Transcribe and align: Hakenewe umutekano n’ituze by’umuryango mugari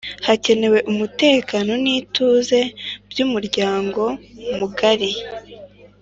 Hakenewe 0.27 0.79
umutekano 0.91 1.71
n’ituze 1.83 2.59
by’umuryango 3.09 4.03
mugari 4.57 5.11